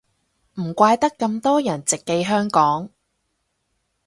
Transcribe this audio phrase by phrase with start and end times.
[0.59, 2.89] 唔怪得咁多人直寄香港